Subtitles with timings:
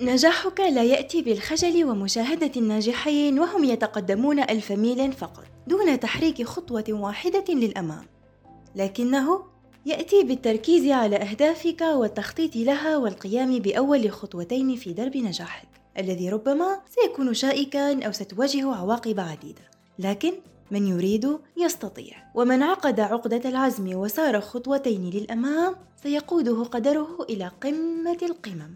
[0.00, 7.44] نجاحك لا يأتي بالخجل ومشاهدة الناجحين وهم يتقدمون ألف ميل فقط دون تحريك خطوة واحدة
[7.48, 8.04] للأمام.
[8.76, 9.42] لكنه
[9.86, 15.68] يأتي بالتركيز على أهدافك والتخطيط لها والقيام بأول خطوتين في درب نجاحك
[15.98, 19.70] الذي ربما سيكون شائكا أو ستواجه عواقب عديدة.
[19.98, 20.32] لكن
[20.70, 28.74] من يريد يستطيع ومن عقد عقدة العزم وسار خطوتين للأمام سيقوده قدره إلى قمة القمم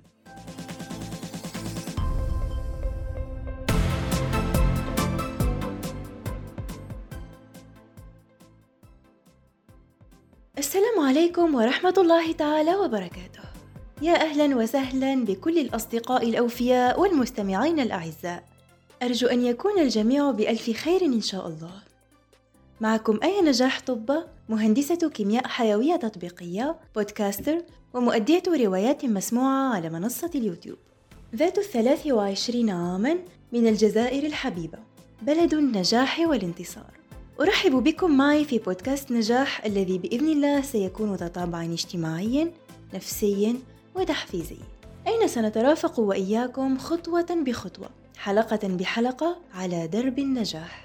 [10.59, 13.45] السلام عليكم ورحمة الله تعالى وبركاته.
[14.03, 18.54] يا أهلا وسهلا بكل الأصدقاء الأوفياء والمستمعين الأعزاء.
[19.03, 21.83] أرجو أن يكون الجميع بألف خير إن شاء الله.
[22.81, 27.63] معكم أي نجاح طبة مهندسة كيمياء حيوية تطبيقية بودكاستر
[27.95, 30.79] ومؤدية روايات مسموعة على منصة اليوتيوب.
[31.35, 33.19] ذات الثلاث وعشرين عاما
[33.53, 34.79] من الجزائر الحبيبة.
[35.23, 36.91] بلد النجاح والانتصار.
[37.41, 42.53] أرحب بكم معي في بودكاست نجاح الذي بإذن الله سيكون ذا طابع اجتماعي
[42.95, 43.57] نفسي
[43.95, 44.57] وتحفيزي
[45.07, 50.85] أين سنترافق وإياكم خطوة بخطوة؟ حلقة بحلقة على درب النجاح.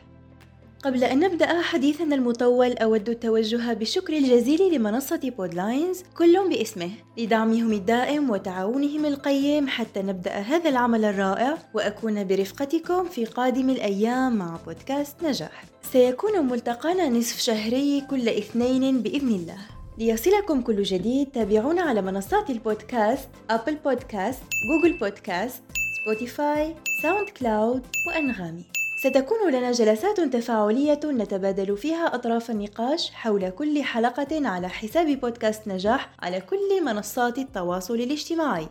[0.83, 8.29] قبل أن نبدأ حديثنا المطول أود التوجه بالشكر الجزيل لمنصة بودلاينز كل باسمه لدعمهم الدائم
[8.29, 15.63] وتعاونهم القيم حتى نبدأ هذا العمل الرائع وأكون برفقتكم في قادم الأيام مع بودكاست نجاح.
[15.91, 19.57] سيكون ملتقانا نصف شهري كل اثنين بإذن الله.
[19.97, 25.61] ليصلكم كل جديد تابعونا على منصات البودكاست Apple Podcasts Google Podcasts
[26.03, 28.63] Spotify SoundCloud و Anghami.
[29.03, 36.09] ستكون لنا جلسات تفاعلية نتبادل فيها أطراف النقاش حول كل حلقة على حساب بودكاست نجاح
[36.19, 38.67] على كل منصات التواصل الاجتماعي.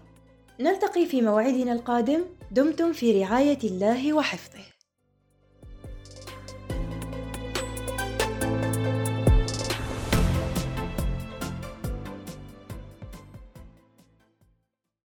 [0.60, 2.24] نلتقي في موعدنا القادم.
[2.50, 4.77] دمتم في رعاية الله وحفظه.